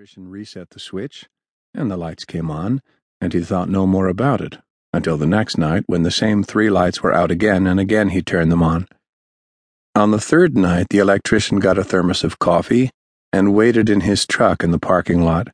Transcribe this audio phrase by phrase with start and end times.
[0.00, 1.28] electrician reset the switch,
[1.74, 2.80] and the lights came on,
[3.20, 4.56] and he thought no more about it
[4.94, 8.22] until the next night when the same three lights were out again, and again he
[8.22, 8.88] turned them on.
[9.94, 12.88] On the third night, the electrician got a thermos of coffee
[13.30, 15.48] and waited in his truck in the parking lot.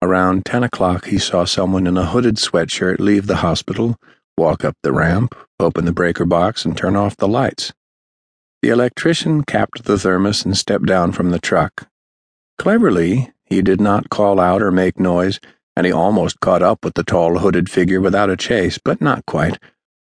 [0.00, 3.96] Around 10 o'clock, he saw someone in a hooded sweatshirt leave the hospital,
[4.38, 7.74] walk up the ramp, open the breaker box, and turn off the lights.
[8.62, 11.86] The electrician capped the thermos and stepped down from the truck.
[12.56, 15.40] Cleverly, he did not call out or make noise,
[15.76, 19.24] and he almost caught up with the tall hooded figure without a chase, but not
[19.26, 19.58] quite.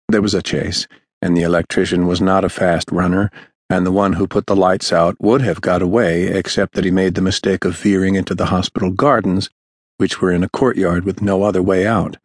[0.09, 0.87] There was a chase,
[1.21, 3.31] and the electrician was not a fast runner,
[3.69, 6.91] and the one who put the lights out would have got away, except that he
[6.91, 9.49] made the mistake of veering into the hospital gardens,
[9.97, 12.17] which were in a courtyard with no other way out.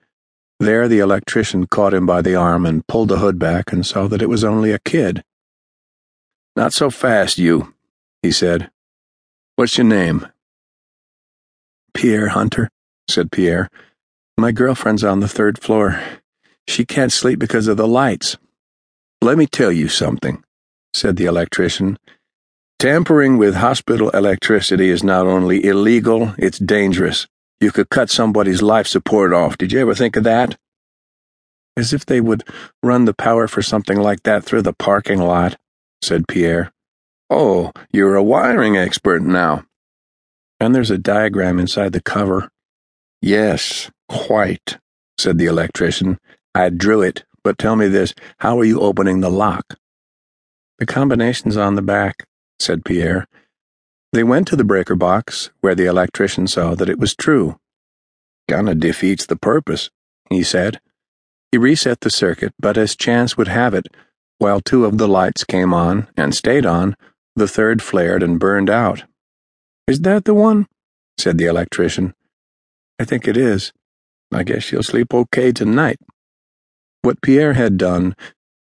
[0.59, 4.07] There, the electrician caught him by the arm and pulled the hood back and saw
[4.09, 5.25] that it was only a kid.
[6.55, 7.73] Not so fast, you,
[8.23, 8.71] he said.
[9.57, 10.27] What's your name?
[11.95, 12.71] Pierre Hunter,
[13.09, 13.69] said Pierre.
[14.39, 16.01] My girlfriend's on the third floor.
[16.67, 18.37] She can't sleep because of the lights.
[19.21, 20.43] Let me tell you something,
[20.95, 21.99] said the electrician.
[22.79, 27.27] Tampering with hospital electricity is not only illegal, it's dangerous.
[27.61, 29.59] You could cut somebody's life support off.
[29.59, 30.57] Did you ever think of that?
[31.77, 32.43] As if they would
[32.83, 35.59] run the power for something like that through the parking lot,
[36.03, 36.73] said Pierre.
[37.29, 39.65] Oh, you're a wiring expert now.
[40.61, 42.51] And there's a diagram inside the cover.
[43.23, 44.79] Yes, quite,
[45.19, 46.19] said the electrician.
[46.55, 49.77] I drew it, but tell me this how are you opening the lock?
[50.79, 52.27] The combination's on the back,
[52.59, 53.27] said Pierre.
[54.13, 57.57] They went to the breaker box, where the electrician saw that it was true.
[58.49, 59.91] Kinda defeats the purpose,
[60.29, 60.81] he said.
[61.53, 63.87] He reset the circuit, but as chance would have it,
[64.39, 66.97] while two of the lights came on and stayed on,
[67.37, 69.05] the third flared and burned out.
[69.91, 70.69] Is that the one?
[71.19, 72.15] said the electrician.
[73.01, 73.73] I think it is.
[74.33, 75.99] I guess you'll sleep okay tonight.
[77.03, 78.15] What Pierre had done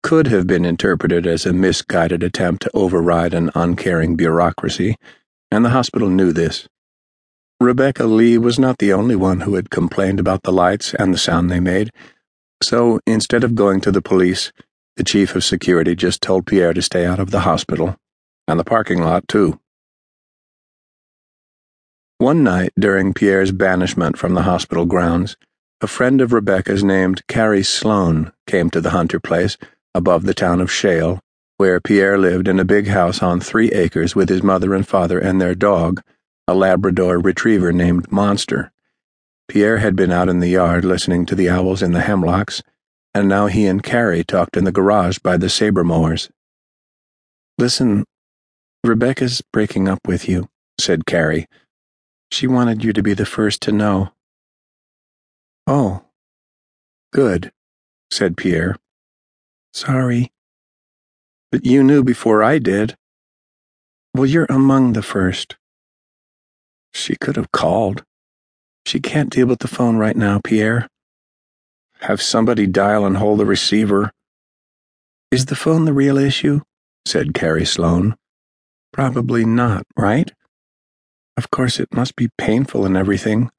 [0.05, 4.95] could have been interpreted as a misguided attempt to override an uncaring bureaucracy,
[5.51, 6.69] and the hospital knew this.
[7.59, 11.19] Rebecca Lee was not the only one who had complained about the lights and the
[11.19, 11.91] sound they made,
[12.63, 14.53] so instead of going to the police,
[14.97, 17.97] the chief of security just told Pierre to stay out of the hospital,
[18.47, 19.59] and the parking lot, too.
[22.19, 25.37] One night during Pierre's banishment from the hospital grounds,
[25.83, 29.59] a friend of Rebecca's named Carrie Sloane came to the Hunter place
[29.95, 31.21] above the town of Shale,
[31.59, 35.19] where Pierre lived in a big house on three acres with his mother and father
[35.19, 36.03] and their dog,
[36.49, 38.73] a Labrador retriever named Monster.
[39.47, 42.63] Pierre had been out in the yard listening to the owls in the hemlocks,
[43.15, 46.31] and now he and Carrie talked in the garage by the saber mowers.
[47.59, 48.07] Listen,
[48.83, 50.49] Rebecca's breaking up with you,
[50.81, 51.47] said Carrie
[52.31, 54.13] she wanted you to be the first to know.
[55.67, 56.05] Oh,
[57.13, 57.53] good,
[58.11, 58.77] said Pierre.
[59.73, 60.33] Sorry.
[61.51, 62.97] But you knew before I did.
[64.15, 65.57] Well, you're among the first.
[66.93, 68.05] She could have called.
[68.87, 70.89] She can't deal with the phone right now, Pierre.
[72.01, 74.13] Have somebody dial and hold the receiver.
[75.31, 76.61] Is the phone the real issue?
[77.05, 78.17] said Carrie Sloane.
[78.93, 80.33] Probably not, right?
[81.37, 83.51] Of course, it must be painful and everything.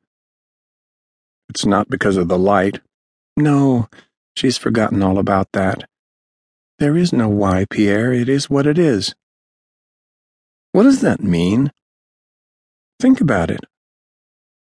[1.50, 2.80] It's not because of the light.
[3.36, 3.88] No,
[4.36, 5.88] she's forgotten all about that.
[6.80, 8.14] There is no why, Pierre.
[8.14, 9.16] It is what it is.
[10.72, 11.72] What does that mean?
[13.00, 13.62] Think about it.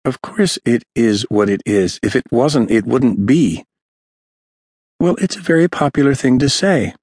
[0.06, 2.00] Of course, it is what it is.
[2.04, 3.64] If it wasn't, it wouldn't be.
[5.00, 6.94] Well, it's a very popular thing to say.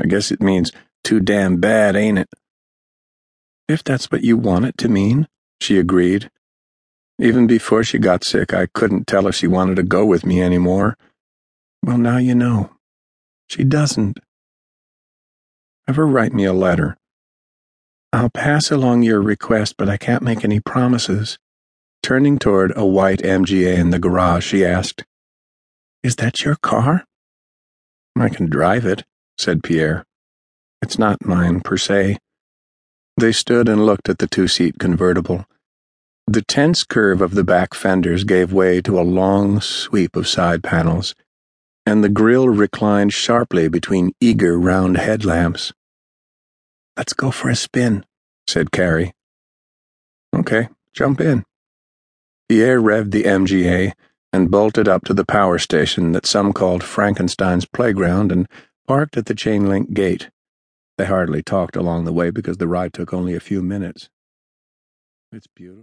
[0.00, 0.70] I guess it means
[1.02, 2.28] too damn bad, ain't it?
[3.68, 5.26] If that's what you want it to mean,
[5.60, 6.30] she agreed.
[7.18, 10.42] Even before she got sick, I couldn't tell if she wanted to go with me
[10.42, 10.96] anymore.
[11.82, 12.70] Well, now you know.
[13.48, 14.18] She doesn't.
[15.88, 16.96] Her write me a letter.
[18.12, 21.38] I'll pass along your request, but I can't make any promises.
[22.02, 25.04] Turning toward a white MGA in the garage, she asked,
[26.02, 27.04] Is that your car?
[28.18, 29.04] I can drive it,
[29.38, 30.04] said Pierre.
[30.82, 32.18] It's not mine, per se.
[33.18, 35.46] They stood and looked at the two seat convertible.
[36.26, 40.62] The tense curve of the back fenders gave way to a long sweep of side
[40.62, 41.14] panels,
[41.86, 45.72] and the grille reclined sharply between eager round headlamps.
[46.96, 48.04] Let's go for a spin,
[48.46, 49.14] said Carrie.
[50.34, 51.44] Okay, jump in.
[52.48, 53.92] Pierre revved the MGA
[54.32, 58.46] and bolted up to the power station that some called Frankenstein's playground and
[58.86, 60.28] parked at the chain link gate.
[60.98, 64.08] They hardly talked along the way because the ride took only a few minutes.
[65.32, 65.74] It's beautiful.